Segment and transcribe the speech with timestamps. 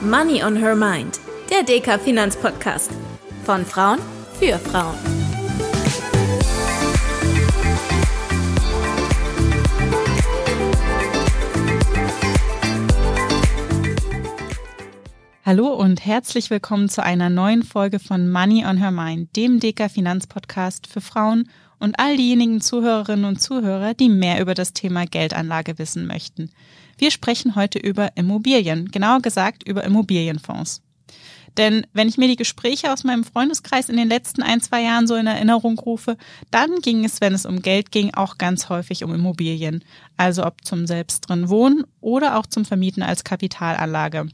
[0.00, 1.18] Money on Her Mind,
[1.50, 2.92] der DK Finanzpodcast.
[3.42, 3.98] Von Frauen
[4.38, 4.94] für Frauen.
[15.44, 19.90] Hallo und herzlich willkommen zu einer neuen Folge von Money on Her Mind, dem DK
[19.90, 21.48] Finanzpodcast für Frauen
[21.80, 26.52] und all diejenigen Zuhörerinnen und Zuhörer, die mehr über das Thema Geldanlage wissen möchten.
[26.98, 30.82] Wir sprechen heute über Immobilien, genauer gesagt über Immobilienfonds.
[31.56, 35.06] Denn wenn ich mir die Gespräche aus meinem Freundeskreis in den letzten ein, zwei Jahren
[35.06, 36.16] so in Erinnerung rufe,
[36.50, 39.84] dann ging es, wenn es um Geld ging, auch ganz häufig um Immobilien.
[40.16, 44.28] Also ob zum selbst drin wohnen oder auch zum Vermieten als Kapitalanlage.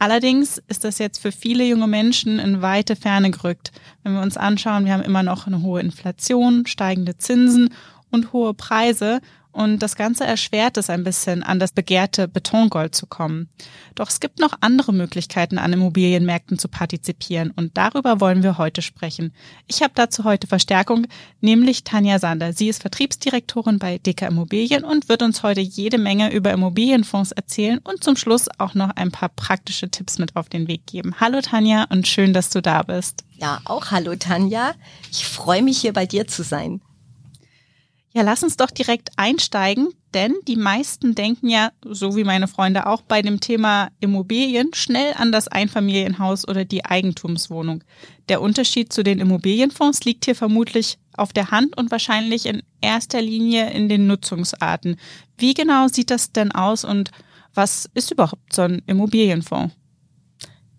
[0.00, 3.72] Allerdings ist das jetzt für viele junge Menschen in weite Ferne gerückt.
[4.02, 7.74] Wenn wir uns anschauen, wir haben immer noch eine hohe Inflation, steigende Zinsen
[8.10, 9.20] und hohe Preise
[9.52, 13.48] und das Ganze erschwert es ein bisschen, an das begehrte Betongold zu kommen.
[13.94, 18.82] Doch es gibt noch andere Möglichkeiten, an Immobilienmärkten zu partizipieren und darüber wollen wir heute
[18.82, 19.32] sprechen.
[19.66, 21.06] Ich habe dazu heute Verstärkung,
[21.40, 22.52] nämlich Tanja Sander.
[22.52, 27.78] Sie ist Vertriebsdirektorin bei DK Immobilien und wird uns heute jede Menge über Immobilienfonds erzählen
[27.84, 31.14] und zum Schluss auch noch ein paar praktische Tipps mit auf den Weg geben.
[31.20, 33.24] Hallo Tanja und schön, dass du da bist.
[33.36, 34.74] Ja, auch hallo Tanja.
[35.10, 36.80] Ich freue mich hier bei dir zu sein.
[38.18, 42.88] Ja, lass uns doch direkt einsteigen, denn die meisten denken ja, so wie meine Freunde
[42.88, 47.84] auch bei dem Thema Immobilien, schnell an das Einfamilienhaus oder die Eigentumswohnung.
[48.28, 53.22] Der Unterschied zu den Immobilienfonds liegt hier vermutlich auf der Hand und wahrscheinlich in erster
[53.22, 54.96] Linie in den Nutzungsarten.
[55.36, 57.12] Wie genau sieht das denn aus und
[57.54, 59.77] was ist überhaupt so ein Immobilienfonds?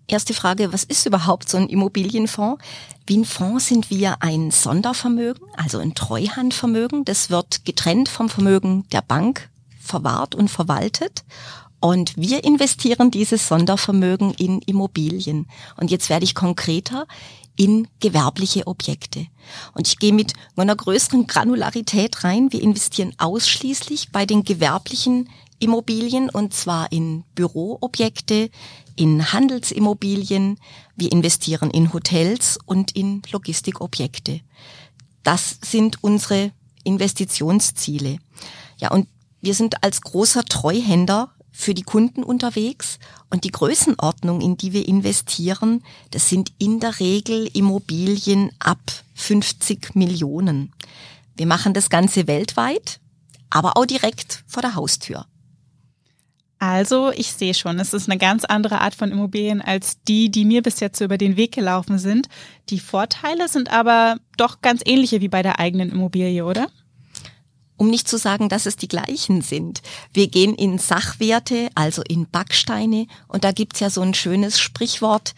[0.10, 2.60] Erste Frage, was ist überhaupt so ein Immobilienfonds?
[3.06, 7.06] Wie ein Fonds sind wir ein Sondervermögen, also ein Treuhandvermögen.
[7.06, 11.24] Das wird getrennt vom Vermögen der Bank verwahrt und verwaltet.
[11.80, 15.48] Und wir investieren dieses Sondervermögen in Immobilien.
[15.78, 17.06] Und jetzt werde ich konkreter
[17.56, 19.28] in gewerbliche Objekte.
[19.76, 22.52] Und ich gehe mit einer größeren Granularität rein.
[22.52, 28.50] Wir investieren ausschließlich bei den gewerblichen Immobilien und zwar in Büroobjekte,
[29.00, 30.60] in Handelsimmobilien,
[30.98, 34.42] wir investieren in Hotels und in Logistikobjekte.
[35.24, 36.52] Das sind unsere
[36.84, 38.18] Investitionsziele.
[38.78, 39.08] Ja, und
[39.42, 43.00] wir sind als großer Treuhänder für die Kunden unterwegs
[43.30, 45.82] und die Größenordnung, in die wir investieren,
[46.12, 48.80] das sind in der Regel Immobilien ab
[49.16, 50.74] 50 Millionen.
[51.38, 53.00] Wir machen das Ganze weltweit,
[53.50, 55.26] aber auch direkt vor der Haustür.
[56.60, 60.44] Also, ich sehe schon, es ist eine ganz andere Art von Immobilien als die, die
[60.44, 62.28] mir bis jetzt über den Weg gelaufen sind.
[62.70, 66.68] Die Vorteile sind aber doch ganz ähnliche wie bei der eigenen Immobilie, oder?
[67.78, 69.82] Um nicht zu sagen, dass es die gleichen sind.
[70.12, 75.36] Wir gehen in Sachwerte, also in Backsteine, und da gibt's ja so ein schönes Sprichwort,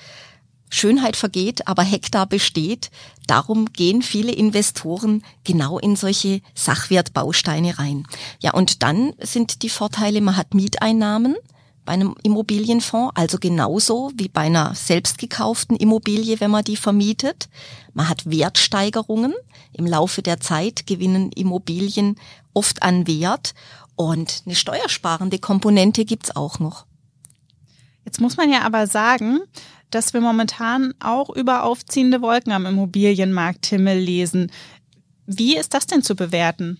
[0.71, 2.89] Schönheit vergeht, aber Hektar besteht.
[3.27, 8.07] Darum gehen viele Investoren genau in solche Sachwertbausteine rein.
[8.39, 11.35] Ja, und dann sind die Vorteile, man hat Mieteinnahmen
[11.83, 17.49] bei einem Immobilienfonds, also genauso wie bei einer selbst gekauften Immobilie, wenn man die vermietet.
[17.93, 19.33] Man hat Wertsteigerungen.
[19.73, 22.15] Im Laufe der Zeit gewinnen Immobilien
[22.53, 23.53] oft an Wert
[23.95, 26.85] und eine steuersparende Komponente gibt's auch noch.
[28.05, 29.41] Jetzt muss man ja aber sagen,
[29.91, 34.51] dass wir momentan auch über aufziehende Wolken am Immobilienmarkthimmel lesen.
[35.25, 36.79] Wie ist das denn zu bewerten?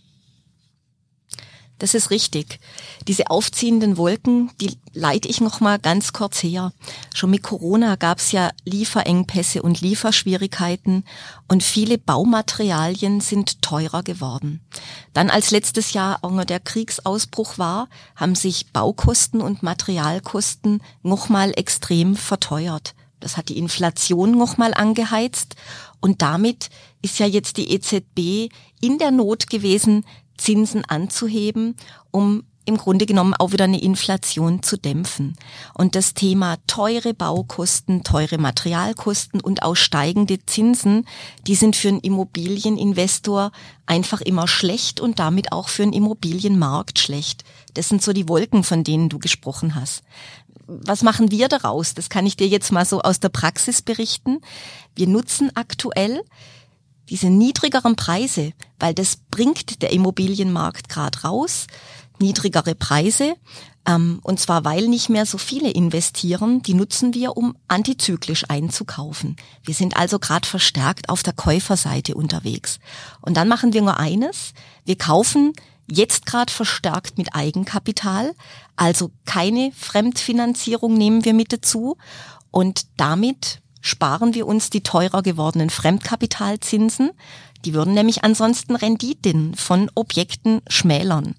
[1.82, 2.60] Das ist richtig.
[3.08, 6.74] Diese aufziehenden Wolken, die leite ich noch mal ganz kurz her.
[7.12, 11.06] Schon mit Corona gab es ja Lieferengpässe und Lieferschwierigkeiten
[11.48, 14.62] und viele Baumaterialien sind teurer geworden.
[15.14, 21.52] Dann als letztes Jahr auch der Kriegsausbruch war, haben sich Baukosten und Materialkosten noch mal
[21.56, 22.94] extrem verteuert.
[23.22, 25.56] Das hat die Inflation nochmal angeheizt.
[26.02, 26.70] Und damit
[27.02, 28.52] ist ja jetzt die EZB
[28.82, 30.06] in der Not gewesen,
[30.38, 31.76] Zinsen anzuheben,
[32.10, 35.36] um im Grunde genommen auch wieder eine Inflation zu dämpfen.
[35.74, 41.08] Und das Thema teure Baukosten, teure Materialkosten und auch steigende Zinsen,
[41.48, 43.52] die sind für einen Immobilieninvestor
[43.88, 47.44] einfach immer schlecht und damit auch für einen Immobilienmarkt schlecht.
[47.74, 50.04] Das sind so die Wolken, von denen du gesprochen hast
[50.84, 51.94] was machen wir daraus?
[51.94, 54.40] Das kann ich dir jetzt mal so aus der Praxis berichten.
[54.96, 56.22] Wir nutzen aktuell
[57.10, 61.68] diese niedrigeren Preise, weil das bringt der Immobilienmarkt gerade raus,
[62.20, 63.36] niedrigere Preise,
[63.86, 69.36] ähm, und zwar weil nicht mehr so viele investieren, die nutzen wir, um antizyklisch einzukaufen.
[69.64, 72.80] Wir sind also gerade verstärkt auf der Käuferseite unterwegs.
[73.22, 74.54] Und dann machen wir nur eines,
[74.86, 75.54] wir kaufen
[75.90, 78.34] jetzt gerade verstärkt mit Eigenkapital,
[78.82, 81.98] Also keine Fremdfinanzierung nehmen wir mit dazu
[82.50, 87.12] und damit sparen wir uns die teurer gewordenen Fremdkapitalzinsen.
[87.64, 91.36] Die würden nämlich ansonsten Renditen von Objekten schmälern.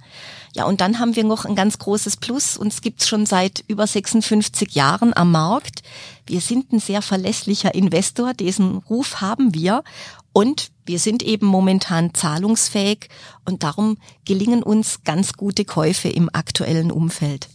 [0.54, 2.56] Ja, und dann haben wir noch ein ganz großes Plus.
[2.56, 5.82] Uns gibt's schon seit über 56 Jahren am Markt.
[6.26, 8.34] Wir sind ein sehr verlässlicher Investor.
[8.34, 9.82] Diesen Ruf haben wir.
[10.32, 13.08] Und wir sind eben momentan zahlungsfähig.
[13.44, 17.48] Und darum gelingen uns ganz gute Käufe im aktuellen Umfeld.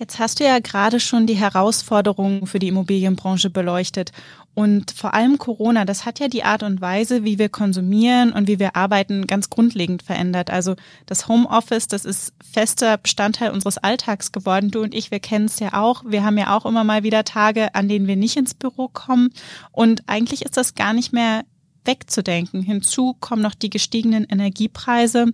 [0.00, 4.12] Jetzt hast du ja gerade schon die Herausforderungen für die Immobilienbranche beleuchtet.
[4.54, 8.48] Und vor allem Corona, das hat ja die Art und Weise, wie wir konsumieren und
[8.48, 10.50] wie wir arbeiten, ganz grundlegend verändert.
[10.50, 10.74] Also
[11.04, 14.70] das Homeoffice, das ist fester Bestandteil unseres Alltags geworden.
[14.70, 16.02] Du und ich, wir kennen es ja auch.
[16.06, 19.34] Wir haben ja auch immer mal wieder Tage, an denen wir nicht ins Büro kommen.
[19.70, 21.44] Und eigentlich ist das gar nicht mehr
[21.84, 22.62] wegzudenken.
[22.62, 25.26] Hinzu kommen noch die gestiegenen Energiepreise.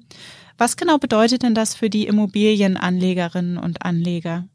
[0.58, 4.46] Was genau bedeutet denn das für die Immobilienanlegerinnen und Anleger?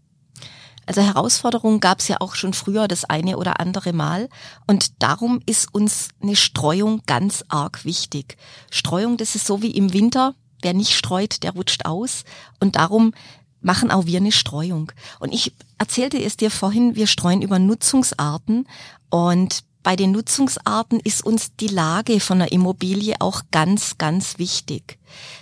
[0.88, 4.30] Also Herausforderungen gab es ja auch schon früher das eine oder andere Mal.
[4.68, 8.36] Und darum ist uns eine Streuung ganz arg wichtig.
[8.72, 10.36] Streuung, das ist so wie im Winter.
[10.62, 12.24] Wer nicht streut, der rutscht aus.
[12.60, 13.14] Und darum
[13.62, 14.92] machen auch wir eine Streuung.
[15.20, 18.68] Und ich erzählte es dir vorhin, wir streuen über Nutzungsarten.
[19.10, 24.98] Und bei den Nutzungsarten ist uns die Lage von der Immobilie auch ganz, ganz wichtig.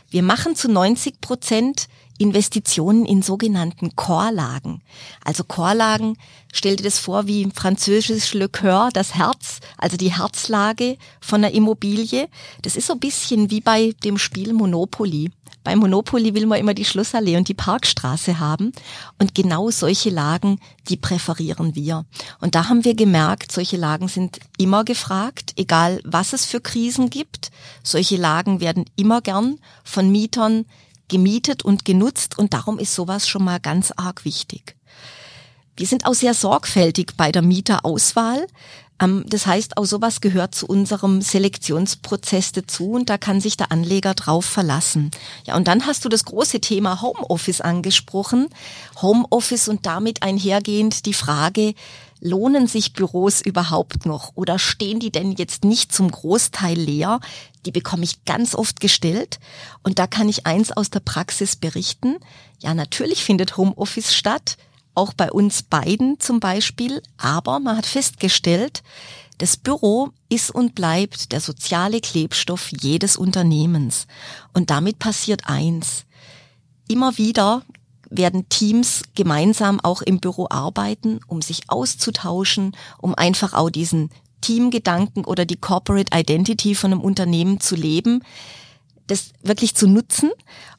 [0.09, 1.87] Wir machen zu 90 Prozent
[2.19, 4.81] Investitionen in sogenannten Chorlagen.
[5.23, 6.17] Also Chorlagen,
[6.53, 11.53] stell dir das vor wie französisches Le Coeur, das Herz, also die Herzlage von der
[11.53, 12.27] Immobilie.
[12.61, 15.31] Das ist so ein bisschen wie bei dem Spiel Monopoly.
[15.63, 18.71] Bei Monopoly will man immer die Schlossallee und die Parkstraße haben.
[19.17, 22.05] Und genau solche Lagen, die präferieren wir.
[22.39, 27.09] Und da haben wir gemerkt, solche Lagen sind immer gefragt, egal was es für Krisen
[27.09, 27.51] gibt.
[27.83, 30.65] Solche Lagen werden immer gern von Mietern
[31.09, 34.75] gemietet und genutzt und darum ist sowas schon mal ganz arg wichtig.
[35.75, 38.47] Wir sind auch sehr sorgfältig bei der Mieterauswahl.
[39.01, 43.71] Ähm, das heißt, auch sowas gehört zu unserem Selektionsprozess dazu und da kann sich der
[43.71, 45.11] Anleger drauf verlassen.
[45.45, 48.49] Ja, und dann hast du das große Thema Homeoffice angesprochen.
[49.01, 51.73] Homeoffice und damit einhergehend die Frage,
[52.21, 57.19] lohnen sich Büros überhaupt noch oder stehen die denn jetzt nicht zum Großteil leer?
[57.65, 59.39] Die bekomme ich ganz oft gestellt
[59.83, 62.17] und da kann ich eins aus der Praxis berichten.
[62.59, 64.57] Ja, natürlich findet Homeoffice statt
[64.99, 67.01] auch bei uns beiden zum Beispiel.
[67.17, 68.83] Aber man hat festgestellt,
[69.37, 74.07] das Büro ist und bleibt der soziale Klebstoff jedes Unternehmens.
[74.53, 76.05] Und damit passiert eins.
[76.89, 77.63] Immer wieder
[78.09, 84.09] werden Teams gemeinsam auch im Büro arbeiten, um sich auszutauschen, um einfach auch diesen
[84.41, 88.23] Teamgedanken oder die Corporate Identity von einem Unternehmen zu leben,
[89.07, 90.31] das wirklich zu nutzen.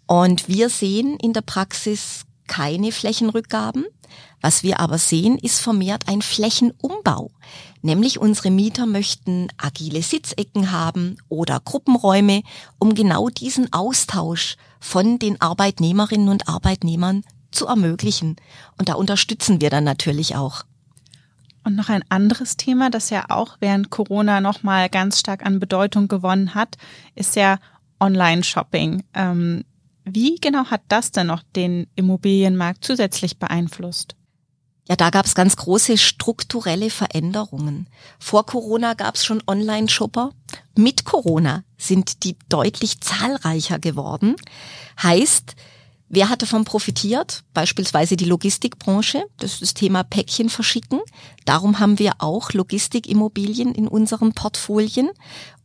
[0.07, 3.87] Und wir sehen in der Praxis keine Flächenrückgaben.
[4.43, 7.31] Was wir aber sehen, ist vermehrt ein Flächenumbau.
[7.81, 12.43] Nämlich unsere Mieter möchten agile Sitzecken haben oder Gruppenräume,
[12.79, 18.37] um genau diesen Austausch von den Arbeitnehmerinnen und Arbeitnehmern zu ermöglichen.
[18.79, 20.65] Und da unterstützen wir dann natürlich auch.
[21.63, 26.09] Und noch ein anderes Thema, das ja auch während Corona nochmal ganz stark an Bedeutung
[26.09, 26.77] gewonnen hat,
[27.15, 27.59] ist ja
[28.01, 29.05] Online-Shopping.
[29.15, 29.65] Ähm,
[30.15, 34.17] wie genau hat das denn noch den Immobilienmarkt zusätzlich beeinflusst?
[34.91, 37.89] Ja, da gab es ganz große strukturelle Veränderungen.
[38.19, 40.33] Vor Corona gab es schon Online-Shopper.
[40.77, 44.35] Mit Corona sind die deutlich zahlreicher geworden.
[45.01, 45.55] Heißt,
[46.09, 47.45] wer hat davon profitiert?
[47.55, 50.99] Beispielsweise die Logistikbranche, das ist das Thema Päckchen verschicken.
[51.45, 55.11] Darum haben wir auch Logistikimmobilien in unseren Portfolien.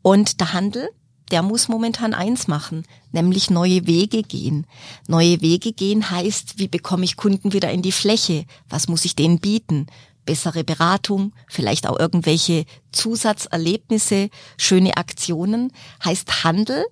[0.04, 0.88] Und der Handel,
[1.32, 4.68] der muss momentan eins machen, nämlich neue Wege gehen.
[5.08, 8.46] Neue Wege gehen heißt, wie bekomme ich Kunden wieder in die Fläche?
[8.70, 9.88] Was muss ich denen bieten?
[10.26, 15.72] Bessere Beratung, vielleicht auch irgendwelche Zusatzerlebnisse, schöne Aktionen,
[16.04, 16.84] heißt Handel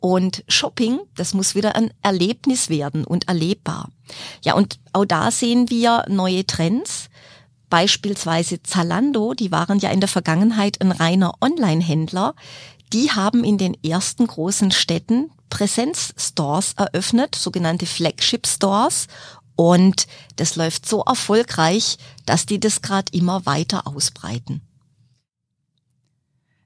[0.00, 3.90] und Shopping, das muss wieder ein Erlebnis werden und erlebbar.
[4.44, 7.08] Ja, und auch da sehen wir neue Trends.
[7.68, 12.34] Beispielsweise Zalando, die waren ja in der Vergangenheit ein reiner Online-Händler
[12.92, 19.06] die haben in den ersten großen Städten Präsenzstores eröffnet, sogenannte Flagship Stores.
[19.56, 24.60] Und das läuft so erfolgreich, dass die das gerade immer weiter ausbreiten.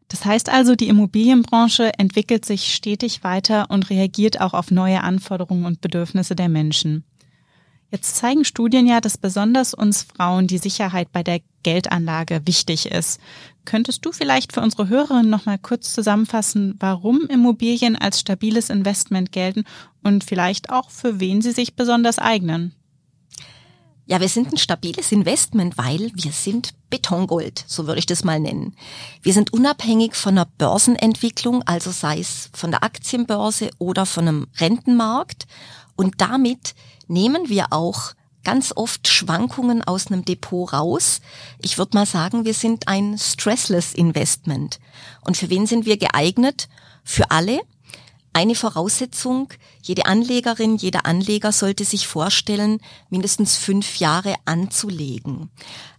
[0.09, 5.67] Das heißt also, die Immobilienbranche entwickelt sich stetig weiter und reagiert auch auf neue Anforderungen
[5.67, 7.05] und Bedürfnisse der Menschen.
[7.91, 13.21] Jetzt zeigen Studien ja, dass besonders uns Frauen die Sicherheit bei der Geldanlage wichtig ist.
[13.65, 19.33] Könntest du vielleicht für unsere Hörerinnen noch mal kurz zusammenfassen, warum Immobilien als stabiles Investment
[19.33, 19.65] gelten
[20.03, 22.75] und vielleicht auch für wen sie sich besonders eignen?
[24.07, 28.41] Ja, wir sind ein stabiles Investment, weil wir sind Betongold, so würde ich das mal
[28.41, 28.75] nennen.
[29.23, 34.47] Wir sind unabhängig von der Börsenentwicklung, also sei es von der Aktienbörse oder von einem
[34.59, 35.47] Rentenmarkt.
[36.01, 36.75] Und damit
[37.09, 41.21] nehmen wir auch ganz oft Schwankungen aus einem Depot raus.
[41.61, 44.81] Ich würde mal sagen, wir sind ein stressless Investment.
[45.27, 46.71] Und für wen sind wir geeignet?
[47.05, 47.61] Für alle.
[48.33, 49.53] Eine Voraussetzung,
[49.83, 52.81] jede Anlegerin, jeder Anleger sollte sich vorstellen,
[53.11, 55.51] mindestens fünf Jahre anzulegen.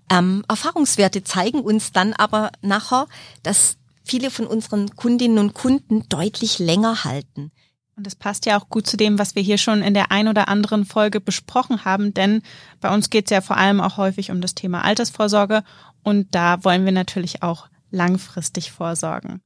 [0.10, 3.06] Ähm, Erfahrungswerte zeigen uns dann aber nachher,
[3.44, 7.52] dass viele von unseren Kundinnen und Kunden deutlich länger halten.
[7.96, 10.28] Und das passt ja auch gut zu dem, was wir hier schon in der ein
[10.28, 12.42] oder anderen Folge besprochen haben, denn
[12.80, 15.64] bei uns geht es ja vor allem auch häufig um das Thema Altersvorsorge
[16.04, 19.42] und da wollen wir natürlich auch langfristig vorsorgen.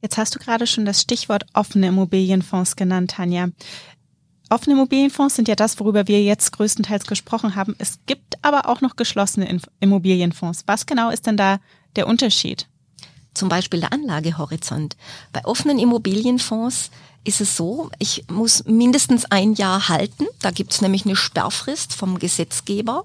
[0.00, 3.48] Jetzt hast du gerade schon das Stichwort offene Immobilienfonds genannt, Tanja.
[4.48, 7.74] Offene Immobilienfonds sind ja das, worüber wir jetzt größtenteils gesprochen haben.
[7.78, 10.64] Es gibt aber auch noch geschlossene Immobilienfonds.
[10.66, 11.58] Was genau ist denn da
[11.96, 12.68] der Unterschied?
[13.38, 14.96] Zum Beispiel der Anlagehorizont.
[15.32, 16.90] Bei offenen Immobilienfonds
[17.22, 20.26] ist es so, ich muss mindestens ein Jahr halten.
[20.40, 23.04] Da gibt es nämlich eine Sperrfrist vom Gesetzgeber,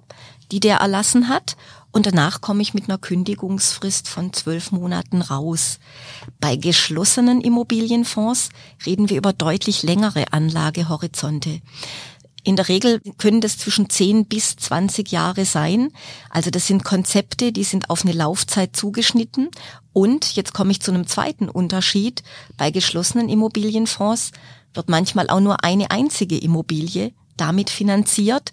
[0.51, 1.55] die der erlassen hat.
[1.91, 5.77] Und danach komme ich mit einer Kündigungsfrist von zwölf Monaten raus.
[6.39, 8.49] Bei geschlossenen Immobilienfonds
[8.87, 11.61] reden wir über deutlich längere Anlagehorizonte.
[12.43, 15.91] In der Regel können das zwischen 10 bis 20 Jahre sein.
[16.29, 19.49] Also das sind Konzepte, die sind auf eine Laufzeit zugeschnitten.
[19.93, 22.21] Und jetzt komme ich zu einem zweiten Unterschied.
[22.57, 24.31] Bei geschlossenen Immobilienfonds
[24.73, 28.51] wird manchmal auch nur eine einzige Immobilie damit finanziert.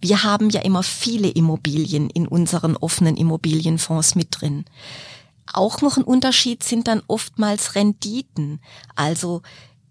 [0.00, 4.64] Wir haben ja immer viele Immobilien in unseren offenen Immobilienfonds mit drin.
[5.52, 8.60] Auch noch ein Unterschied sind dann oftmals Renditen.
[8.94, 9.42] Also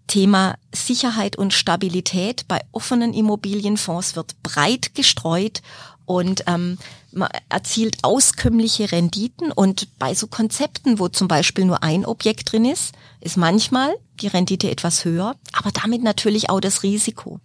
[0.06, 5.62] Thema Sicherheit und Stabilität bei offenen Immobilienfonds wird breit gestreut
[6.04, 6.78] und ähm,
[7.12, 9.52] man erzielt auskömmliche Renditen.
[9.52, 14.28] Und bei so Konzepten, wo zum Beispiel nur ein Objekt drin ist, ist manchmal die
[14.28, 17.40] Rendite etwas höher, aber damit natürlich auch das Risiko.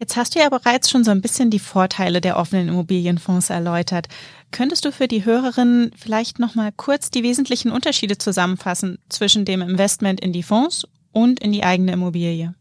[0.00, 4.06] Jetzt hast du ja bereits schon so ein bisschen die Vorteile der offenen Immobilienfonds erläutert.
[4.52, 9.60] Könntest du für die Hörerinnen vielleicht noch mal kurz die wesentlichen Unterschiede zusammenfassen zwischen dem
[9.60, 10.86] Investment in die Fonds
[11.18, 12.54] und in die eigene Immobilie?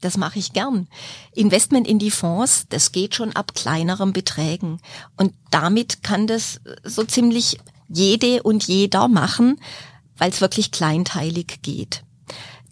[0.00, 0.88] Das mache ich gern.
[1.32, 4.78] Investment in die Fonds, das geht schon ab kleineren Beträgen.
[5.16, 7.58] Und damit kann das so ziemlich
[7.88, 9.58] jede und jeder machen,
[10.18, 12.02] weil es wirklich kleinteilig geht.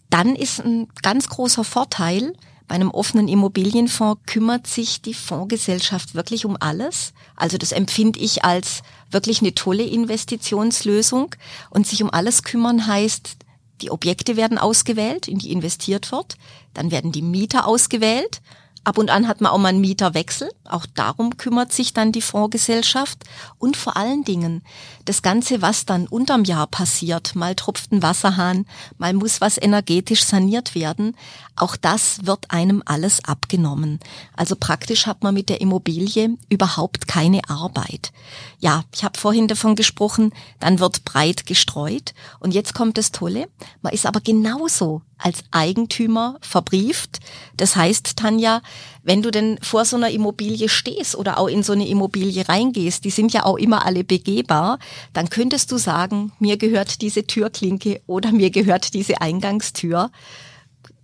[0.09, 2.33] Dann ist ein ganz großer Vorteil,
[2.67, 7.13] bei einem offenen Immobilienfonds kümmert sich die Fondsgesellschaft wirklich um alles.
[7.35, 11.35] Also das empfinde ich als wirklich eine tolle Investitionslösung.
[11.69, 13.37] Und sich um alles kümmern heißt,
[13.81, 16.37] die Objekte werden ausgewählt, in die investiert wird.
[16.73, 18.41] Dann werden die Mieter ausgewählt.
[18.83, 20.49] Ab und an hat man auch mal einen Mieterwechsel.
[20.69, 23.23] Auch darum kümmert sich dann die Fondsgesellschaft.
[23.57, 24.63] Und vor allen Dingen
[25.05, 27.35] das Ganze, was dann unterm Jahr passiert.
[27.35, 28.65] Mal tropft ein Wasserhahn,
[28.97, 31.15] mal muss was energetisch saniert werden.
[31.55, 33.99] Auch das wird einem alles abgenommen.
[34.35, 38.11] Also praktisch hat man mit der Immobilie überhaupt keine Arbeit.
[38.59, 42.13] Ja, ich habe vorhin davon gesprochen, dann wird breit gestreut.
[42.39, 43.47] Und jetzt kommt das Tolle.
[43.81, 47.19] Man ist aber genauso als Eigentümer verbrieft.
[47.55, 48.61] Das heißt, Tanja,
[49.05, 53.05] wenn du denn vor so einer Immobilie stehst oder auch in so eine Immobilie reingehst,
[53.05, 54.79] die sind ja auch immer alle begehbar,
[55.13, 60.09] dann könntest du sagen, mir gehört diese Türklinke oder mir gehört diese Eingangstür.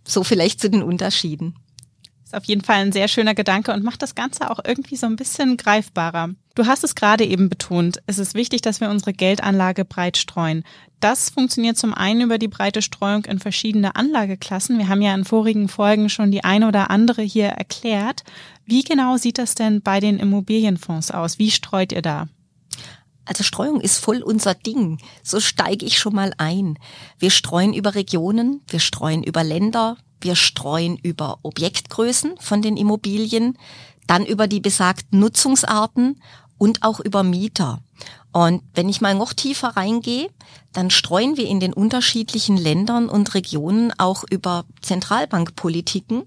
[0.03, 1.55] So vielleicht zu den Unterschieden.
[2.25, 5.05] Ist auf jeden Fall ein sehr schöner Gedanke und macht das Ganze auch irgendwie so
[5.05, 6.31] ein bisschen greifbarer.
[6.53, 8.01] Du hast es gerade eben betont.
[8.08, 10.63] Es ist wichtig, dass wir unsere Geldanlage breit streuen.
[11.00, 14.77] Das funktioniert zum einen über die breite Streuung in verschiedene Anlageklassen.
[14.77, 18.24] Wir haben ja in vorigen Folgen schon die eine oder andere hier erklärt.
[18.65, 21.39] Wie genau sieht das denn bei den Immobilienfonds aus?
[21.39, 22.27] Wie streut ihr da?
[23.25, 25.00] Also Streuung ist voll unser Ding.
[25.24, 26.77] So steige ich schon mal ein.
[27.17, 33.58] Wir streuen über Regionen, wir streuen über Länder, wir streuen über Objektgrößen von den Immobilien,
[34.12, 36.22] dann über die besagten Nutzungsarten
[36.58, 37.80] und auch über Mieter.
[38.34, 40.30] Und wenn ich mal noch tiefer reingehe,
[40.74, 46.24] dann streuen wir in den unterschiedlichen Ländern und Regionen auch über Zentralbankpolitiken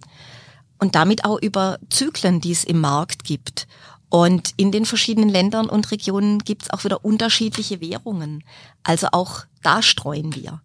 [0.78, 3.66] und damit auch über Zyklen, die es im Markt gibt.
[4.08, 8.44] Und in den verschiedenen Ländern und Regionen gibt es auch wieder unterschiedliche Währungen.
[8.82, 10.62] Also auch da streuen wir.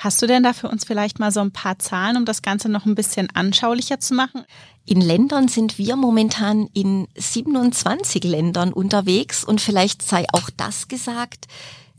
[0.00, 2.70] Hast du denn da für uns vielleicht mal so ein paar Zahlen, um das Ganze
[2.70, 4.44] noch ein bisschen anschaulicher zu machen?
[4.86, 11.48] In Ländern sind wir momentan in 27 Ländern unterwegs und vielleicht sei auch das gesagt.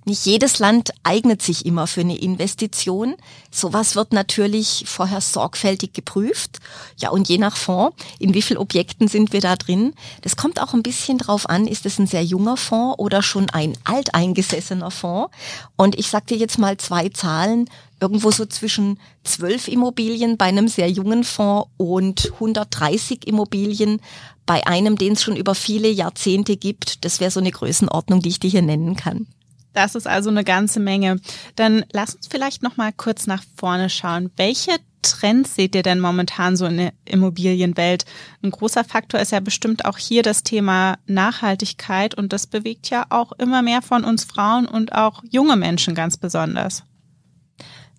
[0.03, 3.15] Nicht jedes Land eignet sich immer für eine Investition.
[3.51, 6.57] Sowas wird natürlich vorher sorgfältig geprüft.
[6.97, 9.93] Ja, und je nach Fonds, in wie vielen Objekten sind wir da drin?
[10.21, 13.51] Das kommt auch ein bisschen drauf an, ist es ein sehr junger Fonds oder schon
[13.51, 15.31] ein alteingesessener Fonds?
[15.75, 20.67] Und ich sag dir jetzt mal zwei Zahlen, irgendwo so zwischen zwölf Immobilien bei einem
[20.67, 24.01] sehr jungen Fonds und 130 Immobilien
[24.47, 27.05] bei einem, den es schon über viele Jahrzehnte gibt.
[27.05, 29.27] Das wäre so eine Größenordnung, die ich dir hier nennen kann.
[29.73, 31.19] Das ist also eine ganze Menge.
[31.55, 34.31] Dann lass uns vielleicht noch mal kurz nach vorne schauen.
[34.35, 38.05] Welche Trends seht ihr denn momentan so in der Immobilienwelt?
[38.43, 43.05] Ein großer Faktor ist ja bestimmt auch hier das Thema Nachhaltigkeit und das bewegt ja
[43.09, 46.83] auch immer mehr von uns Frauen und auch junge Menschen ganz besonders.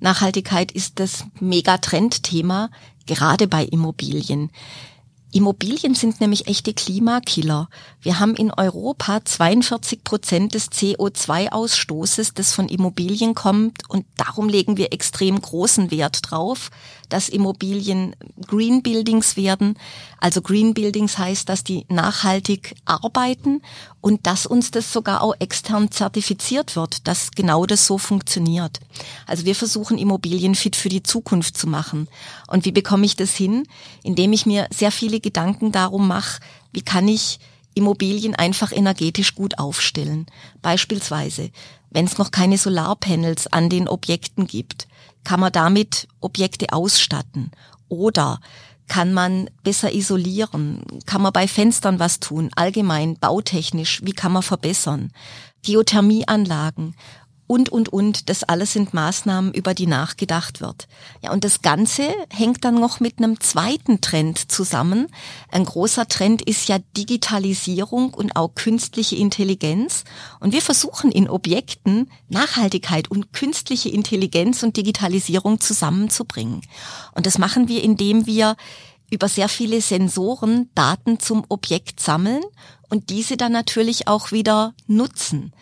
[0.00, 2.70] Nachhaltigkeit ist das Megatrendthema,
[3.06, 4.50] gerade bei Immobilien.
[5.32, 7.68] Immobilien sind nämlich echte Klimakiller.
[8.02, 13.88] Wir haben in Europa 42 Prozent des CO2-Ausstoßes, das von Immobilien kommt.
[13.88, 16.70] Und darum legen wir extrem großen Wert drauf,
[17.12, 18.16] dass Immobilien
[18.46, 19.78] Green Buildings werden.
[20.18, 23.60] Also Green Buildings heißt, dass die nachhaltig arbeiten
[24.00, 28.80] und dass uns das sogar auch extern zertifiziert wird, dass genau das so funktioniert.
[29.26, 32.08] Also wir versuchen Immobilien fit für die Zukunft zu machen.
[32.48, 33.68] Und wie bekomme ich das hin?
[34.02, 36.40] Indem ich mir sehr viele Gedanken darum mache,
[36.72, 37.38] wie kann ich
[37.74, 40.26] Immobilien einfach energetisch gut aufstellen.
[40.60, 41.50] Beispielsweise,
[41.90, 44.88] wenn es noch keine Solarpanels an den Objekten gibt,
[45.24, 47.50] kann man damit Objekte ausstatten
[47.88, 48.40] oder
[48.88, 50.82] kann man besser isolieren?
[51.06, 52.50] Kann man bei Fenstern was tun?
[52.56, 55.12] Allgemein, bautechnisch, wie kann man verbessern?
[55.62, 56.94] Geothermieanlagen
[57.52, 58.30] und, und, und.
[58.30, 60.88] Das alles sind Maßnahmen, über die nachgedacht wird.
[61.22, 65.08] Ja, und das Ganze hängt dann noch mit einem zweiten Trend zusammen.
[65.50, 70.04] Ein großer Trend ist ja Digitalisierung und auch künstliche Intelligenz.
[70.40, 76.62] Und wir versuchen in Objekten Nachhaltigkeit und künstliche Intelligenz und Digitalisierung zusammenzubringen.
[77.14, 78.56] Und das machen wir, indem wir
[79.10, 82.40] über sehr viele Sensoren Daten zum Objekt sammeln
[82.88, 85.52] und diese dann natürlich auch wieder nutzen.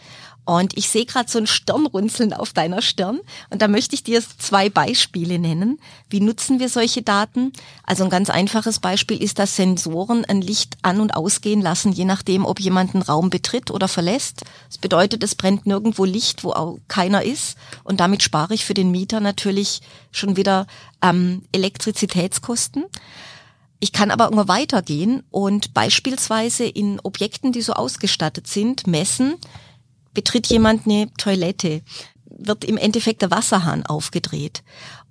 [0.50, 3.20] Und ich sehe gerade so ein Stirnrunzeln auf deiner Stirn.
[3.50, 5.78] Und da möchte ich dir zwei Beispiele nennen.
[6.08, 7.52] Wie nutzen wir solche Daten?
[7.84, 12.04] Also ein ganz einfaches Beispiel ist, dass Sensoren ein Licht an- und ausgehen lassen, je
[12.04, 14.42] nachdem, ob jemand einen Raum betritt oder verlässt.
[14.66, 17.56] Das bedeutet, es brennt nirgendwo Licht, wo auch keiner ist.
[17.84, 20.66] Und damit spare ich für den Mieter natürlich schon wieder
[21.00, 22.86] ähm, Elektrizitätskosten.
[23.78, 29.36] Ich kann aber immer weitergehen und beispielsweise in Objekten, die so ausgestattet sind, messen,
[30.14, 31.82] betritt jemand eine Toilette,
[32.26, 34.62] wird im Endeffekt der Wasserhahn aufgedreht.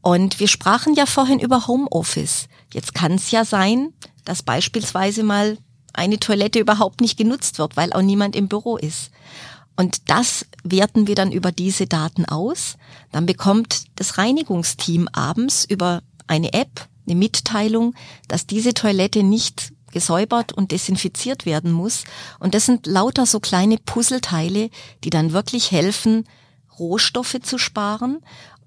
[0.01, 2.47] Und wir sprachen ja vorhin über Homeoffice.
[2.73, 3.93] Jetzt kann es ja sein,
[4.25, 5.57] dass beispielsweise mal
[5.93, 9.11] eine Toilette überhaupt nicht genutzt wird, weil auch niemand im Büro ist.
[9.75, 12.75] Und das werten wir dann über diese Daten aus.
[13.11, 17.95] Dann bekommt das Reinigungsteam abends über eine App eine Mitteilung,
[18.27, 22.03] dass diese Toilette nicht gesäubert und desinfiziert werden muss.
[22.39, 24.69] Und das sind lauter so kleine Puzzleteile,
[25.03, 26.27] die dann wirklich helfen,
[26.77, 28.19] Rohstoffe zu sparen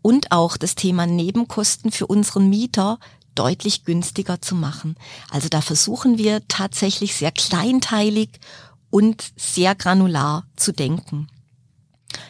[0.03, 2.99] und auch das Thema Nebenkosten für unseren Mieter
[3.35, 4.97] deutlich günstiger zu machen.
[5.31, 8.41] Also da versuchen wir tatsächlich sehr kleinteilig
[8.91, 11.29] und sehr granular zu denken.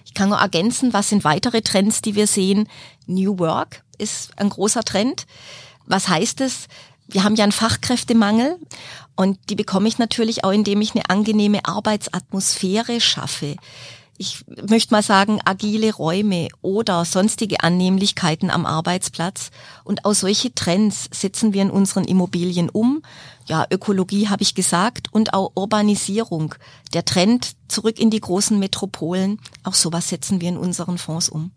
[0.05, 2.69] Ich kann nur ergänzen, was sind weitere Trends, die wir sehen.
[3.07, 5.27] New Work ist ein großer Trend.
[5.87, 6.69] Was heißt es?
[7.09, 8.59] Wir haben ja einen Fachkräftemangel
[9.17, 13.57] und die bekomme ich natürlich auch, indem ich eine angenehme Arbeitsatmosphäre schaffe.
[14.19, 19.51] Ich möchte mal sagen, agile Räume oder sonstige Annehmlichkeiten am Arbeitsplatz.
[19.85, 23.03] Und auch solche Trends setzen wir in unseren Immobilien um.
[23.47, 26.55] Ja, Ökologie habe ich gesagt und auch Urbanisierung.
[26.93, 29.41] Der Trend zurück in die großen Metropolen.
[29.65, 31.51] Auch sowas setzen wir in unseren Fonds um.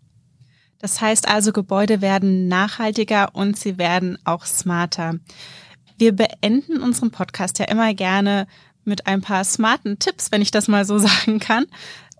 [0.78, 5.14] Das heißt also, Gebäude werden nachhaltiger und sie werden auch smarter.
[5.98, 8.46] Wir beenden unseren Podcast ja immer gerne
[8.84, 11.66] mit ein paar smarten Tipps, wenn ich das mal so sagen kann.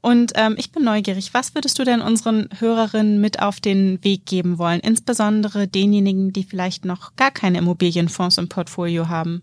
[0.02, 4.24] Und ähm, ich bin neugierig, was würdest du denn unseren Hörerinnen mit auf den Weg
[4.24, 9.42] geben wollen, insbesondere denjenigen, die vielleicht noch gar keine Immobilienfonds im Portfolio haben?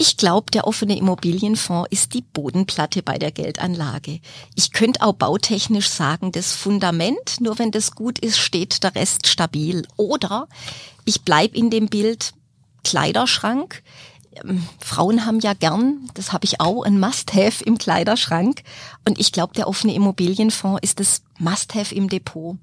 [0.00, 4.20] Ich glaube, der offene Immobilienfonds ist die Bodenplatte bei der Geldanlage.
[4.54, 9.26] Ich könnte auch bautechnisch sagen, das Fundament, nur wenn das gut ist, steht der Rest
[9.26, 9.86] stabil.
[9.96, 10.46] Oder
[11.04, 12.32] ich bleib in dem Bild
[12.84, 13.82] Kleiderschrank.
[14.44, 18.62] Ähm, Frauen haben ja gern, das habe ich auch, ein Must-Have im Kleiderschrank.
[19.04, 22.56] Und ich glaube, der offene Immobilienfonds ist das Must-Have im Depot.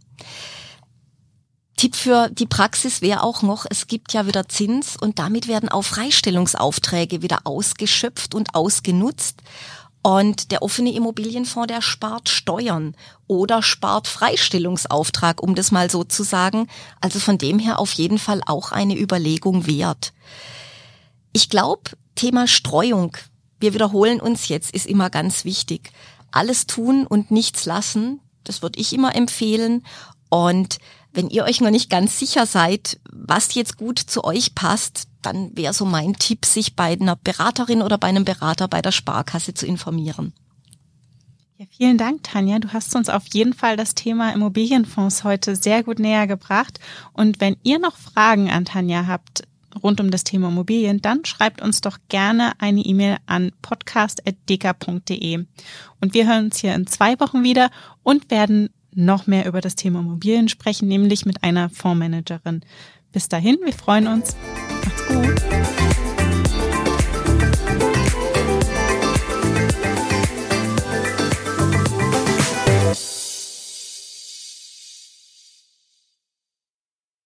[1.85, 5.69] Tipp für die Praxis wäre auch noch, es gibt ja wieder Zins und damit werden
[5.69, 9.43] auch Freistellungsaufträge wieder ausgeschöpft und ausgenutzt.
[10.01, 12.95] Und der offene Immobilienfonds, der spart Steuern
[13.27, 16.69] oder spart Freistellungsauftrag, um das mal so zu sagen.
[17.01, 20.11] Also von dem her auf jeden Fall auch eine Überlegung wert.
[21.33, 23.15] Ich glaube, Thema Streuung,
[23.59, 25.91] wir wiederholen uns jetzt, ist immer ganz wichtig.
[26.31, 29.85] Alles tun und nichts lassen, das würde ich immer empfehlen.
[30.29, 30.79] Und
[31.15, 35.55] wenn ihr euch noch nicht ganz sicher seid, was jetzt gut zu euch passt, dann
[35.55, 39.53] wäre so mein Tipp, sich bei einer Beraterin oder bei einem Berater bei der Sparkasse
[39.53, 40.33] zu informieren.
[41.57, 42.59] Ja, vielen Dank, Tanja.
[42.59, 46.79] Du hast uns auf jeden Fall das Thema Immobilienfonds heute sehr gut näher gebracht.
[47.13, 49.43] Und wenn ihr noch Fragen an Tanja habt,
[49.81, 55.45] rund um das Thema Immobilien, dann schreibt uns doch gerne eine E-Mail an podcast.deka.de.
[56.01, 57.71] Und wir hören uns hier in zwei Wochen wieder
[58.03, 62.61] und werden noch mehr über das Thema Immobilien sprechen, nämlich mit einer Fondsmanagerin.
[63.11, 64.35] Bis dahin, wir freuen uns.
[64.83, 65.54] Macht's gut.